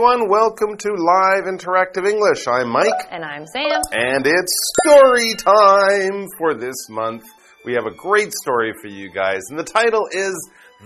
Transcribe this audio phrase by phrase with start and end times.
[0.00, 0.30] everyone.
[0.30, 2.46] Welcome to Live Interactive English.
[2.48, 2.88] I'm Mike.
[3.10, 3.82] And I'm Sam.
[3.92, 7.24] And it's story time for this month.
[7.66, 10.32] We have a great story for you guys, and the title is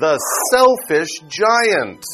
[0.01, 0.19] The
[0.51, 2.05] Selfish Giant.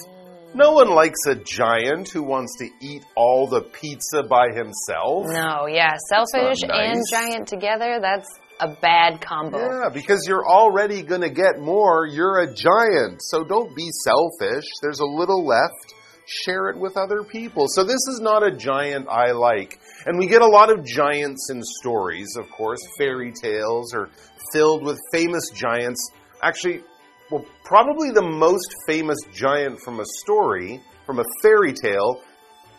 [0.52, 5.24] No one likes a giant who wants to eat all the pizza by himself.
[5.26, 6.96] No, yeah, selfish nice.
[6.96, 8.28] and giant together, that's
[8.60, 9.58] a bad combo.
[9.58, 12.06] Yeah, because you're already going to get more.
[12.06, 13.22] You're a giant.
[13.22, 14.66] So don't be selfish.
[14.82, 15.94] There's a little left.
[16.30, 17.66] Share it with other people.
[17.68, 19.80] So this is not a giant I like.
[20.06, 22.78] And we get a lot of giants in stories, of course.
[22.98, 24.08] Fairy tales are
[24.52, 26.08] filled with famous giants.
[26.40, 26.82] Actually,
[27.32, 32.22] well, probably the most famous giant from a story, from a fairy tale,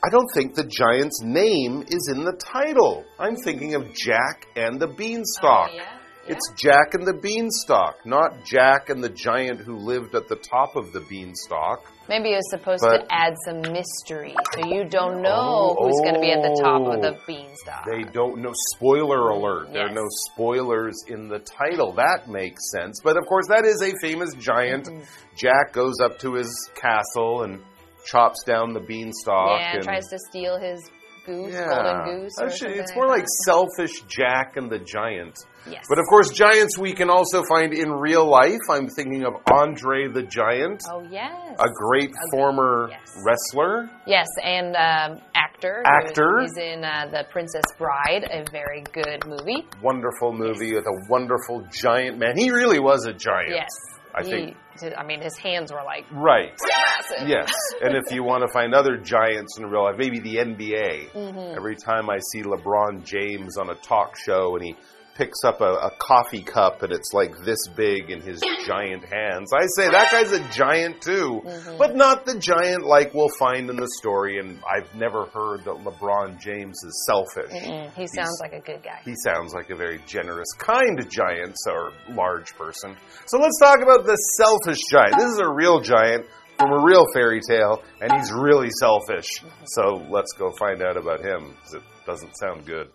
[0.03, 3.03] I don't think the giant's name is in the title.
[3.19, 5.69] I'm thinking of Jack and the Beanstalk.
[5.71, 5.97] Oh, yeah?
[6.27, 10.75] It's Jack and the Beanstalk, not Jack and the giant who lived at the top
[10.75, 11.83] of the beanstalk.
[12.07, 16.19] Maybe it's supposed But- to add some mystery, so you don't know who's going to
[16.21, 17.25] be at the top of the Oh.
[17.25, 17.85] beanstalk.
[17.89, 18.51] They don't know.
[18.75, 19.73] Spoiler alert.
[19.73, 21.93] There are no spoilers in the title.
[21.93, 23.01] That makes sense.
[23.03, 24.85] But of course, that is a famous giant.
[24.87, 25.03] Mm-hmm.
[25.35, 27.61] Jack goes up to his castle and
[28.05, 29.59] chops down the beanstalk.
[29.59, 30.87] yeah, and, tries to steal his
[31.25, 31.67] goose, Yeah.
[31.67, 32.33] golden goose.
[32.41, 35.35] Actually, it's more like selfish Jack and the giant.
[35.69, 35.85] Yes.
[35.89, 38.59] But of course, giants we can also find in real life.
[38.69, 41.31] I'm thinking of Andre the Giant, Oh, yes.
[41.59, 43.15] a great former yes.
[43.25, 43.89] wrestler.
[44.07, 45.83] Yes, and um, actor.
[45.85, 46.41] Actor.
[46.41, 49.67] He's in uh, The Princess Bride, a very good movie.
[49.83, 52.37] Wonderful movie with a wonderful giant man.
[52.37, 53.51] He really was a giant.
[53.51, 53.69] Yes.
[54.13, 54.57] I he, think-
[54.97, 56.51] I mean, his hands were like Right.
[56.67, 57.27] massive.
[57.29, 57.53] Yes.
[57.81, 61.11] And if you want to find other giants in real life, maybe the NBA.
[61.11, 61.55] Mm-hmm.
[61.55, 64.75] Every time I see LeBron James on a talk show and he
[65.15, 69.51] picks up a, a coffee cup and it's like this big in his giant hands,
[69.53, 71.41] I say that guy's a giant too.
[71.45, 71.77] Mm-hmm.
[71.77, 74.39] But not the giant like we'll find in the story.
[74.39, 77.51] And I've never heard that LeBron James is selfish.
[77.51, 79.01] Mm, he sounds like a good guy.
[79.03, 82.95] He sounds like a very generous, kind giant or large person.
[83.25, 85.17] So let's talk about the selfish giant.
[85.17, 86.25] This is a real giant
[86.57, 89.27] from a real fairy tale, and he's really selfish.
[89.65, 92.89] So let's go find out about him, because it doesn't sound good.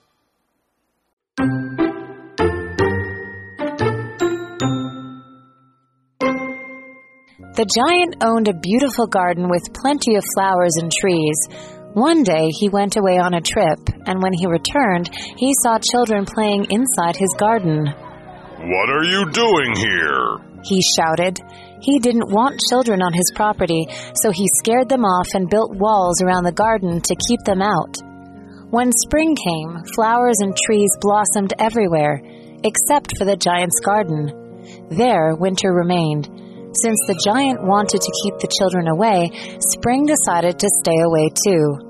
[7.37, 11.37] The giant owned a beautiful garden with plenty of flowers and trees.
[11.93, 13.77] One day he went away on a trip,
[14.09, 17.93] and when he returned, he saw children playing inside his garden.
[17.93, 20.41] What are you doing here?
[20.65, 21.37] He shouted.
[21.85, 23.85] He didn't want children on his property,
[24.17, 28.01] so he scared them off and built walls around the garden to keep them out.
[28.73, 32.17] When spring came, flowers and trees blossomed everywhere,
[32.65, 34.33] except for the giant's garden.
[34.89, 36.31] There, winter remained.
[36.82, 41.87] Since the giant wanted to keep the children away, spring decided to stay away too.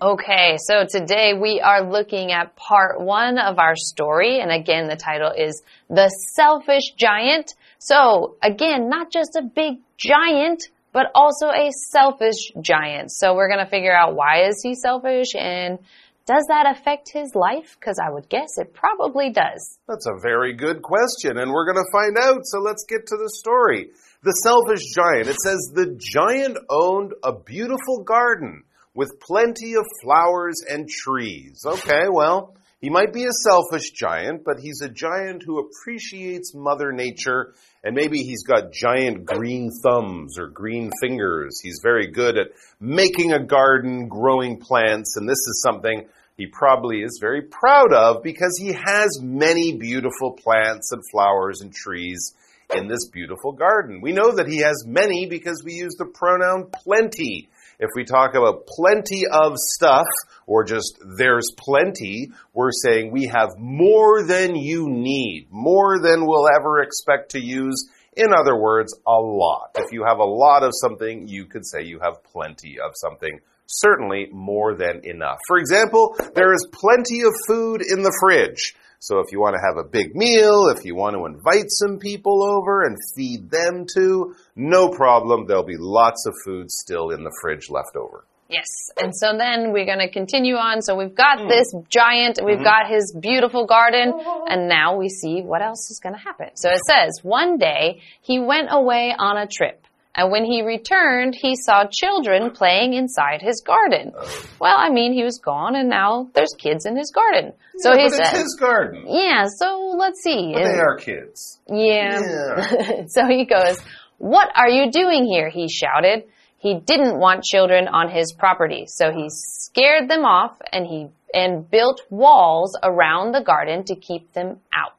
[0.00, 4.40] Okay, so today we are looking at part one of our story.
[4.40, 7.54] And again, the title is The Selfish Giant.
[7.78, 10.62] So again, not just a big giant,
[10.92, 13.10] but also a selfish giant.
[13.10, 15.78] So we're going to figure out why is he selfish and
[16.26, 17.76] does that affect his life?
[17.78, 19.78] Because I would guess it probably does.
[19.88, 22.40] That's a very good question, and we're going to find out.
[22.44, 23.90] So let's get to the story.
[24.22, 25.28] The selfish giant.
[25.28, 28.62] It says the giant owned a beautiful garden
[28.94, 31.62] with plenty of flowers and trees.
[31.66, 36.90] Okay, well, he might be a selfish giant, but he's a giant who appreciates Mother
[36.90, 41.60] Nature, and maybe he's got giant green thumbs or green fingers.
[41.62, 42.48] He's very good at
[42.80, 48.24] making a garden, growing plants, and this is something he probably is very proud of
[48.24, 52.34] because he has many beautiful plants and flowers and trees
[52.74, 54.00] in this beautiful garden.
[54.00, 57.48] We know that he has many because we use the pronoun plenty.
[57.82, 60.06] If we talk about plenty of stuff
[60.46, 66.46] or just there's plenty, we're saying we have more than you need, more than we'll
[66.56, 67.90] ever expect to use.
[68.16, 69.72] In other words, a lot.
[69.74, 73.40] If you have a lot of something, you could say you have plenty of something.
[73.66, 75.38] Certainly more than enough.
[75.48, 78.76] For example, there is plenty of food in the fridge.
[79.02, 81.98] So if you want to have a big meal, if you want to invite some
[81.98, 85.46] people over and feed them too, no problem.
[85.48, 88.24] There'll be lots of food still in the fridge left over.
[88.48, 88.68] Yes.
[88.96, 90.82] And so then we're going to continue on.
[90.82, 91.48] So we've got hmm.
[91.48, 92.62] this giant, we've mm-hmm.
[92.62, 94.12] got his beautiful garden,
[94.46, 96.50] and now we see what else is going to happen.
[96.54, 99.84] So it says, one day he went away on a trip.
[100.14, 104.12] And when he returned, he saw children playing inside his garden.
[104.60, 107.52] Well, I mean, he was gone and now there's kids in his garden.
[107.78, 109.04] So Yeah, he but it's his garden.
[109.08, 110.52] yeah, so let's see.
[110.52, 111.60] But they are kids.
[111.66, 112.20] Yeah.
[112.20, 113.04] Yeah.
[113.06, 113.78] so he goes,
[114.18, 115.48] What are you doing here?
[115.48, 116.24] He shouted.
[116.58, 121.68] He didn't want children on his property, so he scared them off and he and
[121.68, 124.92] built walls around the garden to keep them out.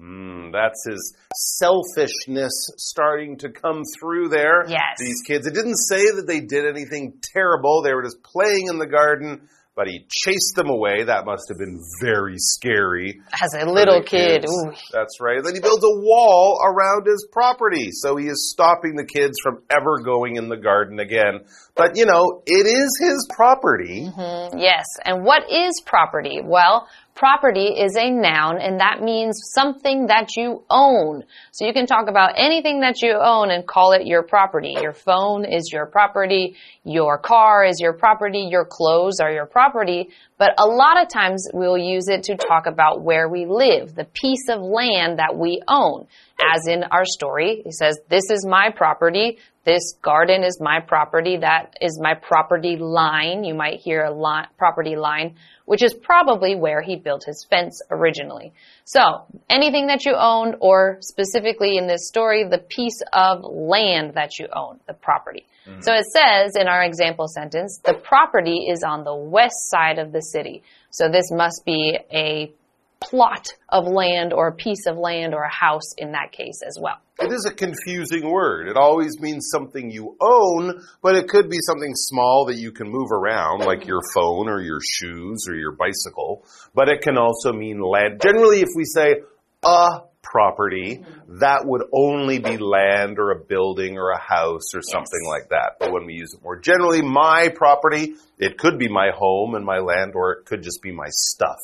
[0.00, 4.68] Mm, that's his selfishness starting to come through there.
[4.68, 4.98] Yes.
[4.98, 7.82] These kids, it didn't say that they did anything terrible.
[7.82, 11.04] They were just playing in the garden, but he chased them away.
[11.04, 13.22] That must have been very scary.
[13.42, 15.42] As a little kid, ooh, That's right.
[15.42, 17.88] Then he builds a wall around his property.
[17.92, 21.40] So he is stopping the kids from ever going in the garden again.
[21.74, 24.10] But, you know, it is his property.
[24.56, 24.84] Yes.
[25.06, 26.40] And what is property?
[26.44, 31.24] Well, property is a noun and that means something that you own.
[31.50, 34.76] So you can talk about anything that you own and call it your property.
[34.80, 36.56] Your phone is your property.
[36.84, 38.46] Your car is your property.
[38.50, 40.10] Your clothes are your property.
[40.38, 44.04] But a lot of times we'll use it to talk about where we live, the
[44.04, 46.06] piece of land that we own.
[46.38, 49.38] As in our story, he says, this is my property.
[49.66, 51.38] This garden is my property.
[51.38, 53.42] That is my property line.
[53.42, 55.34] You might hear a li property line,
[55.64, 58.52] which is probably where he built his fence originally.
[58.84, 64.38] So anything that you own, or specifically in this story, the piece of land that
[64.38, 65.44] you own, the property.
[65.68, 65.80] Mm-hmm.
[65.80, 70.12] So it says in our example sentence, the property is on the west side of
[70.12, 70.62] the city.
[70.90, 72.52] So this must be a
[73.00, 76.78] plot of land or a piece of land or a house in that case as
[76.80, 76.96] well.
[77.18, 78.68] It is a confusing word.
[78.68, 82.88] It always means something you own, but it could be something small that you can
[82.90, 86.44] move around, like your phone or your shoes or your bicycle.
[86.74, 88.20] But it can also mean land.
[88.20, 89.22] Generally, if we say
[89.64, 91.04] a property,
[91.40, 95.28] that would only be land or a building or a house or something Yes.
[95.28, 95.76] like that.
[95.78, 99.64] But when we use it more generally, my property, it could be my home and
[99.64, 101.60] my land, or it could just be my stuff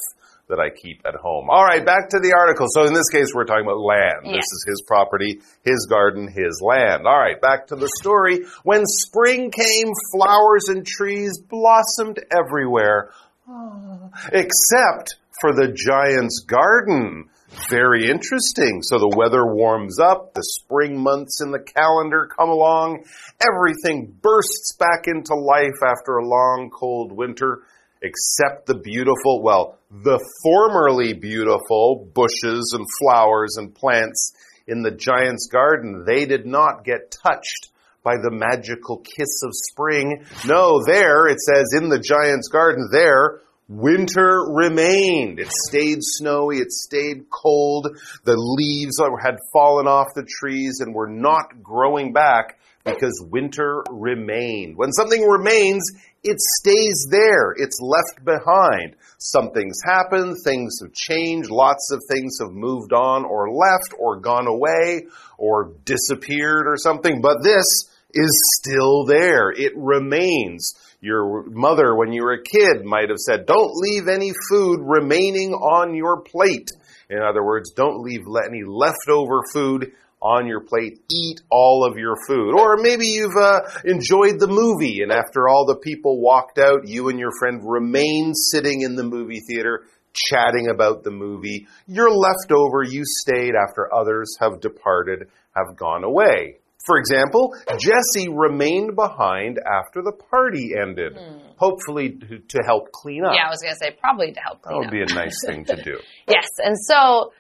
[0.49, 1.49] that I keep at home.
[1.49, 2.67] All right, back to the article.
[2.71, 4.27] So in this case, we're talking about land.
[4.27, 4.37] Yes.
[4.37, 7.07] This is his property, his garden, his land.
[7.07, 8.45] All right, back to the story.
[8.63, 13.11] When spring came, flowers and trees blossomed everywhere,
[13.49, 17.29] Ah, except for the giant's garden.
[17.69, 18.83] Very interesting.
[18.83, 23.05] So the weather warms up, the spring months in the calendar come along,
[23.45, 27.63] everything bursts back into life after a long, cold winter,
[28.01, 34.33] except the beautiful, well, the formerly beautiful bushes and flowers and plants
[34.67, 36.05] in the giant's garden.
[36.07, 37.69] They did not get touched
[38.03, 40.25] by the magical kiss of spring.
[40.47, 45.39] No, there, it says in the giant's garden, there, winter remained.
[45.39, 47.97] It stayed snowy, it stayed cold.
[48.25, 54.77] The leaves had fallen off the trees and were not growing back because winter remained.
[54.77, 55.89] When something remains,
[56.25, 57.53] it stays there.
[57.57, 58.97] It's left behind.
[59.19, 64.47] Something's happened, things have changed, lots of things have moved on or left or gone
[64.47, 65.07] away
[65.39, 69.51] or disappeared or something, but this is still there.
[69.51, 70.75] It remains.
[71.03, 75.53] Your mother, when you were a kid, might have said, Don't leave any food remaining
[75.53, 76.71] on your plate.
[77.11, 79.93] In other words, don't leave le- any leftover food
[80.23, 81.01] on your plate.
[81.13, 82.55] Eat all of your food.
[82.55, 87.09] Or maybe you've uh, enjoyed the movie, and after all the people walked out, you
[87.09, 89.83] and your friend remain sitting in the movie theater
[90.13, 91.67] chatting about the movie.
[91.89, 96.59] You're left over, you stayed after others have departed, have gone away.
[96.85, 101.39] For example, Jesse remained behind after the party ended, hmm.
[101.57, 103.33] hopefully to, to help clean up.
[103.35, 105.09] Yeah, I was going to say probably to help clean that clean would up.
[105.09, 105.99] be a nice thing to do.
[106.27, 107.33] Yes, and so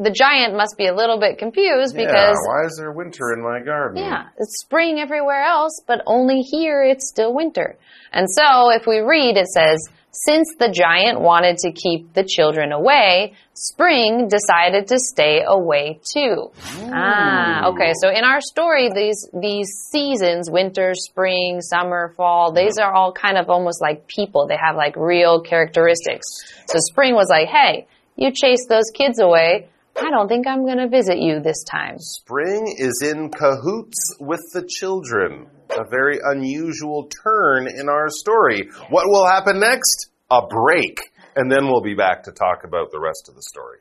[0.00, 3.42] the giant must be a little bit confused yeah, because why is there winter in
[3.42, 4.02] my garden?
[4.02, 7.76] Yeah, it's spring everywhere else, but only here it's still winter.
[8.10, 9.78] And so if we read, it says,
[10.12, 16.50] since the giant wanted to keep the children away, spring decided to stay away too.
[16.92, 17.92] Ah, okay.
[18.02, 23.38] So in our story, these, these seasons, winter, spring, summer, fall, these are all kind
[23.38, 24.48] of almost like people.
[24.48, 26.26] They have like real characteristics.
[26.66, 29.68] So spring was like, hey, you chased those kids away.
[29.96, 31.98] I don't think I'm going to visit you this time.
[31.98, 35.46] Spring is in cahoots with the children.
[35.70, 38.68] A very unusual turn in our story.
[38.88, 40.10] What will happen next?
[40.30, 41.00] A break.
[41.36, 43.78] And then we'll be back to talk about the rest of the story.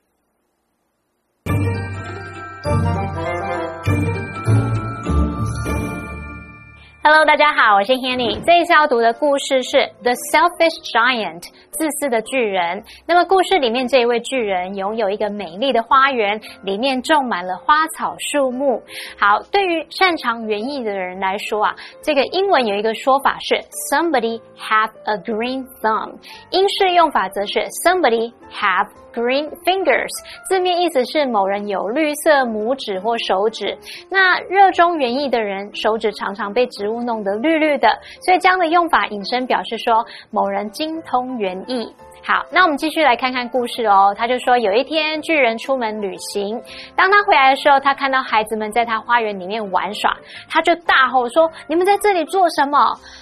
[7.02, 8.44] Hello，大家好，我是 Hanny。
[8.44, 11.42] 这一次要读的故事是《The Selfish Giant》
[11.72, 12.84] 自私的巨人。
[13.08, 18.84] 那么故事里面这一位巨人拥有一个美丽的花园，里面种满了花草树木。
[19.18, 23.56] 好，对于擅长园艺的人来说啊，这个英文有一个说法是
[23.90, 26.18] Somebody have a green thumb，
[26.52, 30.10] 英式用法则是 Somebody have green fingers。
[30.48, 33.78] 字面意思是某人有绿色拇指或手指。
[34.10, 37.90] 那热衷园艺的人手指常常被植物弄得绿绿的，
[38.22, 41.94] 所以这样的用法引申表示说某人精通园艺。
[42.22, 44.14] 好，那我们继续来看看故事哦。
[44.16, 46.62] 他就说，有一天巨人出门旅行，
[46.94, 50.16] 当他回来的时候，他看到孩子们在他花园里面玩耍，
[50.50, 52.78] 他就大吼说：“你们在这里做什么？”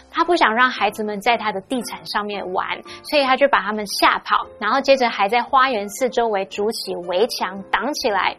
[0.10, 2.66] 他不想让孩子们在他的地毯上面玩，
[3.04, 8.38] 所以他就把他们吓跑，然后接着还在花园四周围筑起围墙挡起来。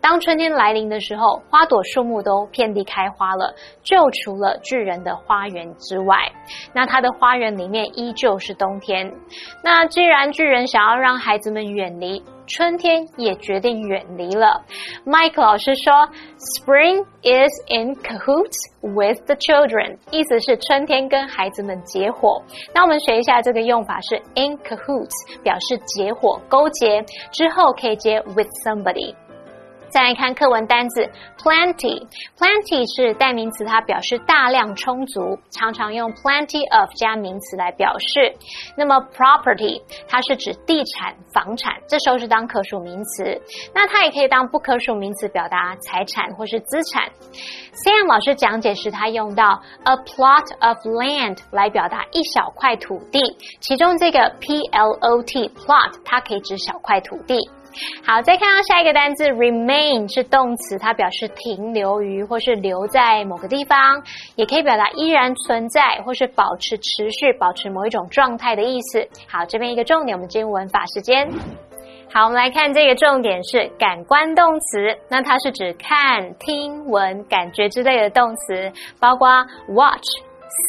[0.00, 6.16] 当春天来临的时候，花朵树木都遍地开花了，就除了巨人的花园之外，
[6.72, 9.12] 那他的花园里面依旧是冬天。
[9.62, 14.64] 那既然巨人想要让孩子们远离，春天也决定远离了。
[15.06, 15.94] Mike 老师说
[16.58, 22.42] ，Spring is in cahoots with the children，意思是春天跟孩子们结伙。
[22.74, 29.14] 那我们学一下这个用法是 in cahoots，表示结伙、勾结，之后可以接 with somebody。
[29.90, 38.32] 再来看课文单字 plenty，plenty 是代名词，它表示大量、充足，常常用 plenty of 加名词来表示。
[38.76, 43.42] 那么 property 它是指地产、房产，这时候是当可数名词。
[43.74, 47.10] 那它也可以当不可数名词，表达财产或是资产。
[47.72, 57.50] Sam 老师讲解时，他用到 a plot of land 来表达一小块土地，其中这个 p l o t plot 它可以指小块土地。
[58.04, 64.02] 好，再看到下一个单字 remain 是动词，它表示停留于或是留在某个地方，
[64.34, 69.06] 也可以表达依然存在或是保持持续、保持某一种状态的意思。
[69.28, 71.30] 好，这边一个重点，我们进入文法时间。
[72.12, 79.28] 好，我们来看这个重点是感官动词，那它是指看、听、闻、感觉之类的动词，包括
[79.68, 80.08] watch、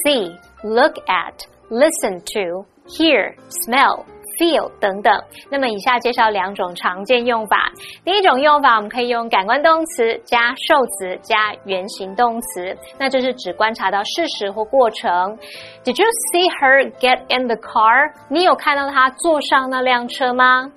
[0.05, 0.29] see、
[0.61, 1.33] look at、
[1.71, 3.33] listen to、hear、
[3.65, 4.05] smell。
[4.41, 7.71] Feel 等等，那么以下介绍两种常见用法。
[8.03, 15.37] 第一种用法，我们可以用感官动词加受词加原形动词，那就是只观察到事实或过程。
[15.83, 18.13] Did you see her get in the car？
[18.29, 20.71] 你有看到她坐上那辆车吗？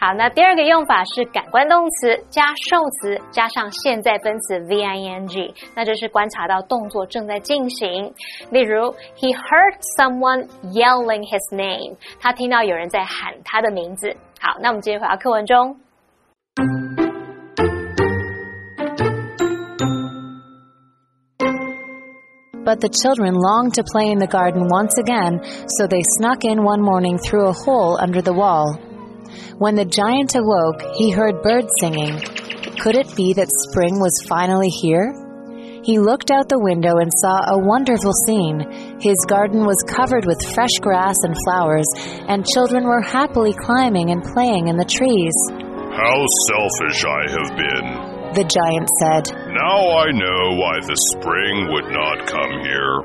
[0.00, 8.12] 好，那第二个用法是感官动词加受词加上现在分词 v i n g，那就是观察到动作正在进行。
[8.50, 14.16] 例如，He heard someone yelling his name，他听到有人在喊他的名字。
[14.40, 15.76] 好，那我们继续回到课文中。
[22.68, 25.40] But the children longed to play in the garden once again,
[25.80, 28.76] so they snuck in one morning through a hole under the wall.
[29.56, 32.20] When the giant awoke, he heard birds singing.
[32.76, 35.16] Could it be that spring was finally here?
[35.82, 38.60] He looked out the window and saw a wonderful scene.
[39.00, 41.88] His garden was covered with fresh grass and flowers,
[42.28, 45.32] and children were happily climbing and playing in the trees.
[45.48, 46.18] How
[46.52, 48.07] selfish I have been.
[48.38, 53.02] The giant said, Now I know why the spring would not come here.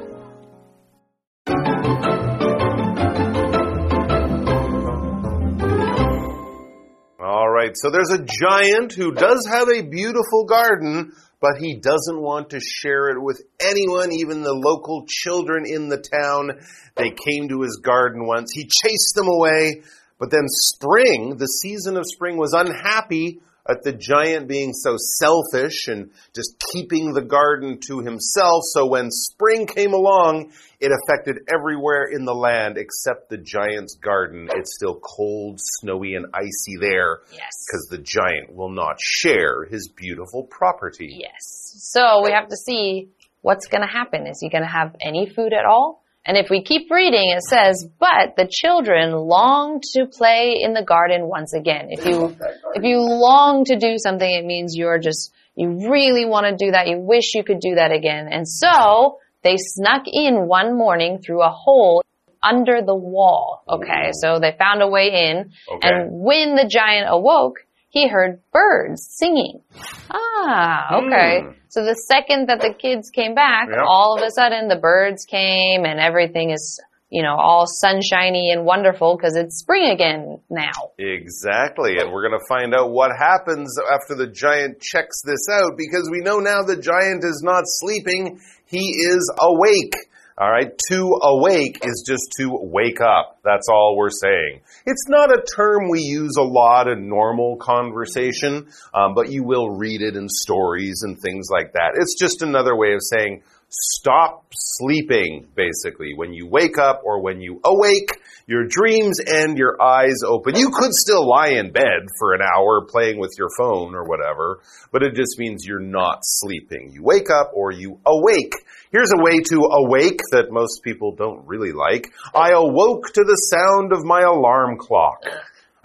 [7.20, 12.22] All right, so there's a giant who does have a beautiful garden, but he doesn't
[12.22, 16.60] want to share it with anyone, even the local children in the town.
[16.96, 18.52] They came to his garden once.
[18.54, 19.82] He chased them away,
[20.20, 25.88] but then spring, the season of spring, was unhappy at the giant being so selfish
[25.88, 28.63] and just keeping the garden to himself.
[28.74, 34.50] So when spring came along, it affected everywhere in the land except the giant's garden.
[34.51, 37.20] It's still cold, snowy, and icy there.
[37.32, 37.51] Yes.
[37.65, 41.17] Because the giant will not share his beautiful property.
[41.22, 41.75] Yes.
[41.77, 44.27] So we have to see what's going to happen.
[44.27, 46.03] Is he going to have any food at all?
[46.25, 50.84] And if we keep reading, it says, but the children long to play in the
[50.84, 51.88] garden once again.
[51.89, 52.36] If you,
[52.75, 56.72] if you long to do something, it means you're just, you really want to do
[56.72, 56.88] that.
[56.88, 58.30] You wish you could do that again.
[58.32, 62.03] And so they snuck in one morning through a hole
[62.42, 63.63] under the wall.
[63.68, 64.12] Okay.
[64.13, 65.51] So they found a way in.
[65.70, 65.88] Okay.
[65.89, 67.58] And when the giant awoke,
[67.94, 69.62] he heard birds singing.
[70.10, 71.42] Ah, okay.
[71.44, 71.52] Hmm.
[71.70, 73.86] So the second that the kids came back, Yep.
[73.88, 78.66] all of a sudden the birds came and everything is, you know, all sunshiny and
[78.66, 80.72] wonderful because it's spring again now.
[80.98, 81.98] Exactly.
[82.00, 86.10] And we're going to find out what happens after the giant checks this out because
[86.12, 89.94] we know now the giant is not sleeping, he is awake.
[90.36, 93.40] All right, to awake is just to wake up.
[93.44, 94.62] That's all we're saying.
[94.86, 99.70] It's not a term we use a lot in normal conversation, um, but you will
[99.70, 101.92] read it in stories and things like that.
[101.96, 106.13] It's just another way of saying stop sleeping, basically.
[106.15, 108.12] When you wake up or when you awake,
[108.46, 110.56] your dreams and your eyes open.
[110.56, 114.60] You could still lie in bed for an hour playing with your phone or whatever,
[114.92, 116.92] but it just means you're not sleeping.
[116.92, 118.53] You wake up or you awake.
[118.92, 122.13] Here's a way to awake that most people don't really like.
[122.36, 125.24] I awoke to the sound of my alarm clock.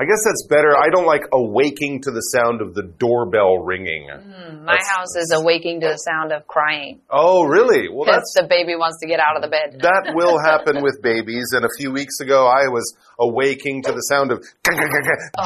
[0.01, 0.77] I guess that's better.
[0.79, 4.07] I don't like awaking to the sound of the doorbell ringing.
[4.09, 7.01] Mm, my that's, house is awaking to the sound of crying.
[7.11, 7.89] Oh, really?
[7.91, 9.81] Well, that's the baby wants to get out of the bed.
[9.83, 11.51] That will happen with babies.
[11.51, 14.39] And a few weeks ago, I was awaking to the sound of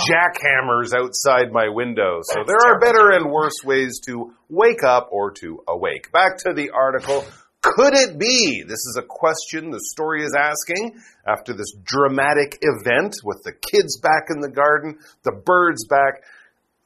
[0.05, 2.21] jackhammers outside my window.
[2.21, 6.13] So there are better and worse ways to wake up or to awake.
[6.13, 7.25] Back to the article.
[7.63, 8.65] Could it be?
[8.67, 14.01] This is a question the story is asking after this dramatic event with the kids
[14.01, 16.25] back in the garden, the birds back.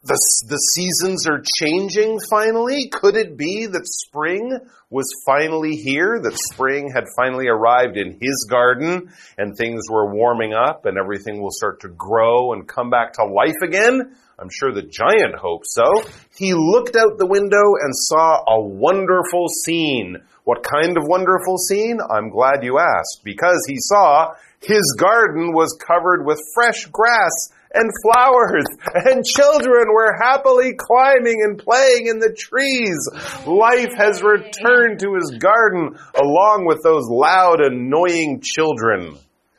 [0.04, 2.90] The, the seasons are changing finally.
[2.92, 6.20] Could it be that spring was finally here?
[6.22, 11.42] That spring had finally arrived in his garden and things were warming up and everything
[11.42, 14.14] will start to grow and come back to life again?
[14.38, 16.04] I'm sure the giant hoped so.
[16.36, 21.98] He looked out the window and saw a wonderful scene what kind of wonderful scene?
[21.98, 27.90] I'm glad you asked, because he saw his garden was covered with fresh grass and
[28.00, 32.96] flowers, and children were happily climbing and playing in the trees.
[33.44, 39.18] Life has returned to his garden along with those loud, annoying children.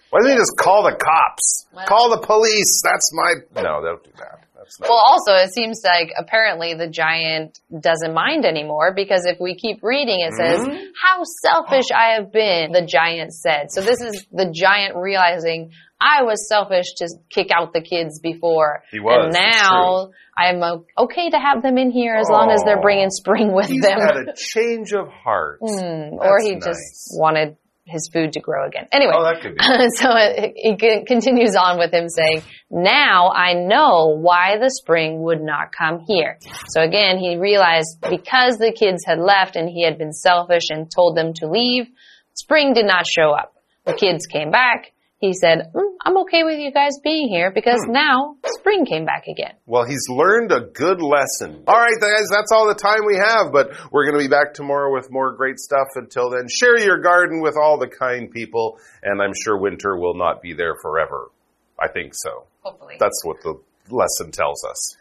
[0.10, 1.66] Why don't you just call the cops?
[1.86, 2.82] Call the police.
[2.82, 3.62] That's my.
[3.62, 4.47] No, don't do that.
[4.80, 9.84] Well, also, it seems like apparently the giant doesn't mind anymore because if we keep
[9.84, 10.86] reading, it says, mm -hmm.
[11.04, 13.72] How selfish I have been, the giant said.
[13.72, 18.84] So this is the giant realizing I was selfish to kick out the kids before.
[18.92, 19.26] He was.
[19.26, 20.62] And now I'm
[20.98, 23.98] okay to have them in here as oh, long as they're bringing spring with them.
[24.00, 25.60] He had a change of heart.
[25.62, 26.66] Mm, or he nice.
[26.66, 28.88] just wanted his food to grow again.
[28.92, 29.64] Anyway, oh, that could be.
[29.96, 35.42] so it, it continues on with him saying, now I know why the spring would
[35.42, 36.38] not come here.
[36.70, 40.92] So again, he realized because the kids had left and he had been selfish and
[40.94, 41.88] told them to leave,
[42.34, 43.54] spring did not show up.
[43.86, 47.84] The kids came back he said, mm, I'm okay with you guys being here because
[47.86, 47.92] hmm.
[47.92, 49.54] now spring came back again.
[49.66, 51.64] Well, he's learned a good lesson.
[51.68, 54.54] All right, guys, that's all the time we have, but we're going to be back
[54.54, 55.88] tomorrow with more great stuff.
[55.96, 60.16] Until then, share your garden with all the kind people, and I'm sure winter will
[60.16, 61.32] not be there forever.
[61.80, 62.46] I think so.
[62.62, 62.96] Hopefully.
[63.00, 64.98] That's what the lesson tells us.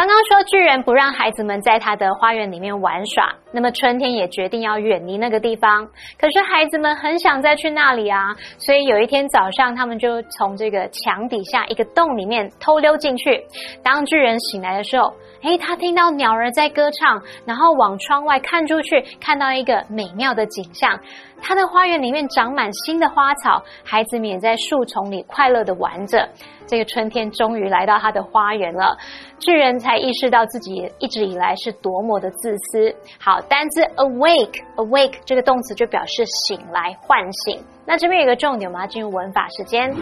[0.00, 5.86] 刚刚说巨人不让孩子们在他的花园里面玩耍，那么春天也决定要远离那个地方。
[6.18, 13.44] 可是孩子们很想再去那里啊，所以有一天早上，他们就从这个墙底下一个洞里面偷溜进去。
[13.82, 20.98] 当巨人醒来的时候，诶，他听到鸟儿在歌唱，然后往窗外看出去，看到一个美妙的景象。
[21.42, 26.28] 他的花园里面长满新的花草，孩子们也在树丛里快乐的玩着。
[26.66, 28.94] 这个春天终于来到他的花园了，
[29.38, 32.94] 巨人才意识到自己一直以来是多么的自私。
[33.18, 37.62] 好，单字 awake，awake 这个动词就表示醒来、唤醒。
[37.86, 39.94] 那这边有个重点，我们要进入文法时间。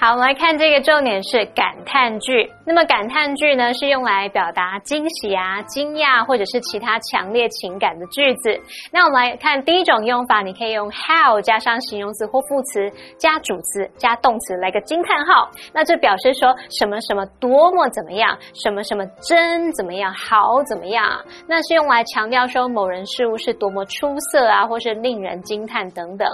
[0.00, 2.48] 好，我们来看这个重点是感叹句。
[2.64, 8.56] 那么感叹句呢，是用来表达惊喜啊、惊讶或者是其他强烈情感的句子。
[8.92, 15.50] 那我们来看第一种用法，你可以用 how 加上形容词或副词，加主词加动词来个惊叹号。
[15.72, 21.04] 那这表示说什么什么多么怎么样，什么什么真怎么样，好怎么样。
[21.48, 26.28] 那是用来强调说某人事物是多么出色啊，或是令人惊叹等等。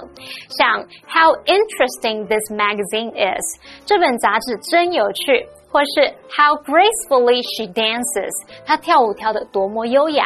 [0.49, 3.54] 像 How interesting this magazine is。
[3.85, 8.31] 这本杂志真有趣，或是 How gracefully she dances，
[8.65, 10.25] 她跳舞跳得多么优雅。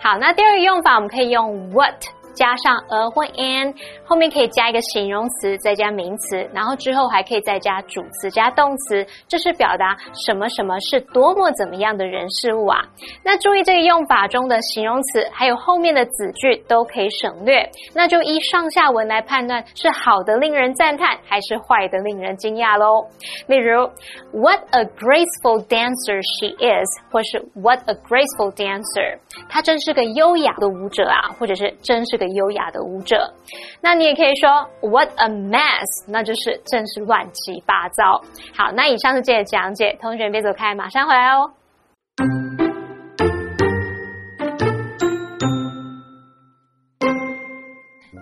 [0.00, 12.80] 好，那第二个用法我们可以用 what 加上 a 或 an，后面可以加一个形容词，再加名词，然后之后还可以再加主词加动词，这是表达什么什么是多么怎么样的人事物啊。
[13.24, 23.06] 那注意这个用法中的形容词还有后面的子句都可以省略，那就依上下文来判断是好的令人赞叹还是坏的令人惊讶喽。
[23.46, 23.88] 例如
[24.32, 33.33] ，What a graceful dancer she is，或是 What a graceful dancer，她真是个优雅的舞者啊，或者是真是个优雅的舞者。
[33.81, 34.49] 那你也可以说
[34.81, 38.21] What a mess，那就是真是乱七八糟。
[38.57, 41.51] 好，那以上是这的讲解，同学别走开，马上回来哦。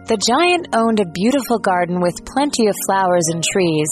[0.06, 3.88] The giant owned a beautiful garden with plenty of flowers and trees.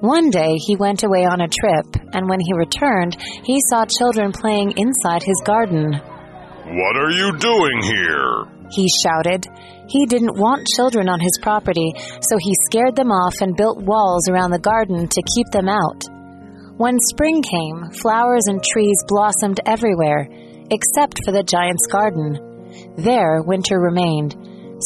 [0.00, 4.30] One day he went away on a trip, and when he returned, he saw children
[4.30, 5.90] playing inside his garden.
[5.90, 8.46] What are you doing here?
[8.71, 9.45] He shouted.
[9.87, 14.29] He didn't want children on his property, so he scared them off and built walls
[14.29, 16.03] around the garden to keep them out.
[16.77, 20.27] When spring came, flowers and trees blossomed everywhere,
[20.71, 22.39] except for the giant's garden.
[22.97, 24.33] There, winter remained.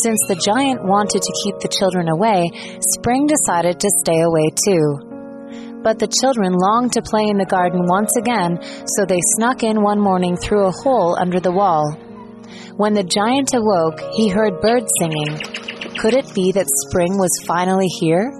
[0.03, 2.51] Since the giant wanted to keep the children away,
[2.97, 5.81] Spring decided to stay away too.
[5.81, 9.81] But the children longed to play in the garden once again, so they snuck in
[9.81, 11.95] one morning through a hole under the wall.
[12.75, 15.37] When the giant awoke, he heard birds singing.
[15.97, 18.31] Could it be that spring was finally here?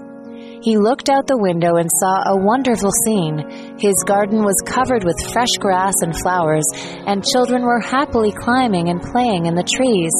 [0.62, 3.78] He looked out the window and saw a wonderful scene.
[3.78, 6.66] His garden was covered with fresh grass and flowers,
[7.06, 10.14] and children were happily climbing and playing in the trees.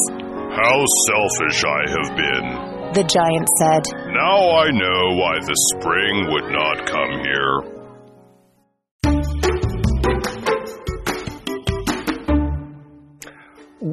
[0.54, 2.68] How selfish I have been.
[2.94, 7.77] The giant said, Now I know why the spring would not come here.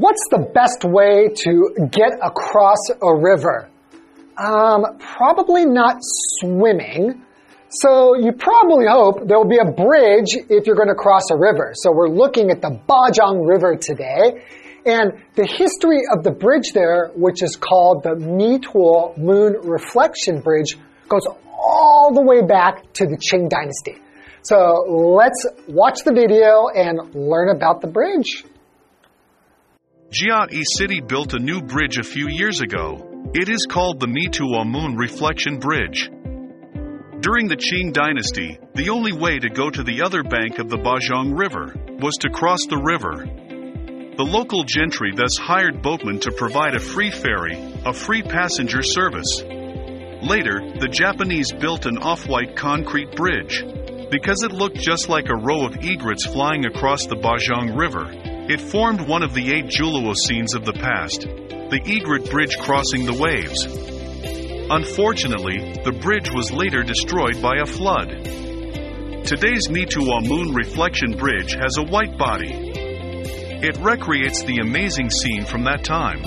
[0.06, 3.72] What's the best way to get across a river?
[4.38, 5.98] Um, probably not
[6.38, 7.26] swimming.
[7.70, 11.36] So you probably hope there will be a bridge if you're going to cross a
[11.36, 11.72] river.
[11.74, 14.46] So we're looking at the Bajang River today.
[14.86, 20.78] And the history of the bridge there, which is called the Mituo Moon Reflection Bridge,
[21.10, 23.98] goes all the way back to the Qing Dynasty.
[24.44, 28.46] So let's watch the video and learn about the bridge.
[30.12, 33.32] Jiayi City built a new bridge a few years ago.
[33.34, 36.10] It is called the Mituo Moon Reflection Bridge.
[37.22, 40.78] During the Qing dynasty, the only way to go to the other bank of the
[40.78, 43.26] Bajang River was to cross the river.
[44.15, 49.41] The local gentry thus hired boatmen to provide a free ferry, a free passenger service.
[49.41, 53.63] Later, the Japanese built an off white concrete bridge.
[54.12, 58.62] Because it looked just like a row of egrets flying across the Bajang River, it
[58.62, 61.28] formed one of the eight Juluo scenes of the past
[61.70, 63.66] the egret bridge crossing the waves.
[64.70, 68.10] Unfortunately, the bridge was later destroyed by a flood.
[69.26, 72.54] Today's Mituo Moon Reflection Bridge has a white body.
[72.54, 76.24] It recreates the amazing scene from that time.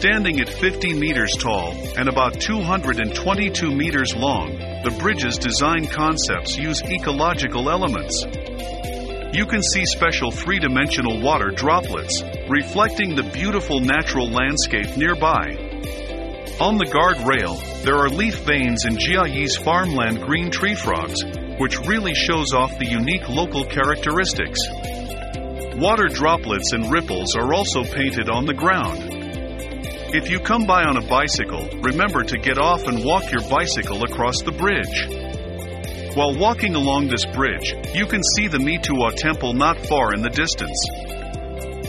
[0.00, 6.82] Standing at 50 meters tall and about 222 meters long, the bridge's design concepts use
[6.82, 8.24] ecological elements.
[9.34, 15.48] You can see special three dimensional water droplets, reflecting the beautiful natural landscape nearby.
[16.60, 21.20] On the guardrail, there are leaf veins in Jiayi's farmland green tree frogs,
[21.58, 24.60] which really shows off the unique local characteristics.
[25.80, 29.00] Water droplets and ripples are also painted on the ground.
[30.14, 34.04] If you come by on a bicycle, remember to get off and walk your bicycle
[34.04, 35.23] across the bridge.
[36.14, 40.30] While walking along this bridge, you can see the Mituo temple not far in the
[40.30, 40.78] distance.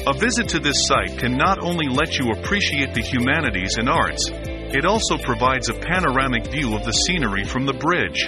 [0.07, 4.31] A visit to this site can not only let you appreciate the humanities and arts,
[4.33, 8.27] it also provides a panoramic view of the scenery from the bridge.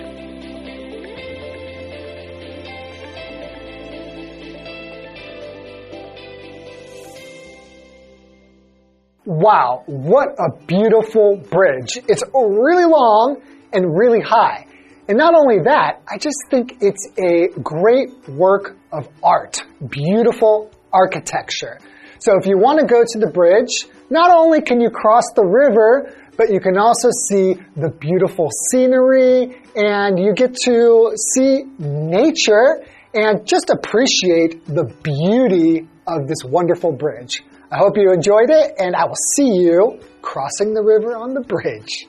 [9.25, 11.97] Wow, what a beautiful bridge.
[12.07, 13.41] It's really long
[13.73, 14.67] and really high.
[15.07, 19.63] And not only that, I just think it's a great work of art.
[19.89, 21.79] Beautiful architecture.
[22.19, 25.45] So if you want to go to the bridge, not only can you cross the
[25.45, 32.83] river, but you can also see the beautiful scenery and you get to see nature
[33.13, 37.43] and just appreciate the beauty of this wonderful bridge.
[37.71, 41.41] I hope you enjoyed it and I will see you crossing the river on the
[41.41, 42.07] bridge.